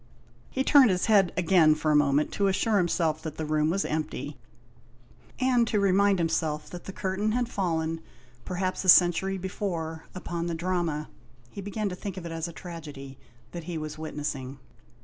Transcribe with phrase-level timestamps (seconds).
[0.49, 3.85] He turned his head again for a moment to assure himself that the room was
[3.85, 4.35] empty,
[5.39, 8.01] and to remind himself that the curtain had fallen,
[8.43, 11.07] perhaps a century before, upon the drama—
[11.51, 13.19] he began to think of it as a tragedy—
[13.51, 14.57] that he was witnessing.